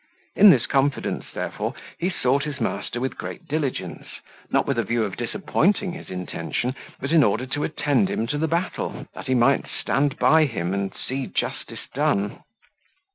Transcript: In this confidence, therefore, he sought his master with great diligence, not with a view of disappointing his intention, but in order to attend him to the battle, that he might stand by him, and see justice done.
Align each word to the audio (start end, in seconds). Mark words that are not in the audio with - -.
In 0.35 0.49
this 0.49 0.65
confidence, 0.65 1.25
therefore, 1.31 1.75
he 1.99 2.09
sought 2.09 2.43
his 2.45 2.59
master 2.59 2.99
with 2.99 3.19
great 3.19 3.47
diligence, 3.47 4.07
not 4.49 4.65
with 4.65 4.79
a 4.79 4.83
view 4.83 5.03
of 5.03 5.15
disappointing 5.15 5.93
his 5.93 6.09
intention, 6.09 6.73
but 6.99 7.11
in 7.11 7.21
order 7.23 7.45
to 7.45 7.63
attend 7.63 8.09
him 8.09 8.25
to 8.25 8.39
the 8.39 8.47
battle, 8.47 9.05
that 9.13 9.27
he 9.27 9.35
might 9.35 9.65
stand 9.67 10.17
by 10.17 10.45
him, 10.45 10.73
and 10.73 10.91
see 11.07 11.27
justice 11.27 11.87
done. 11.93 12.39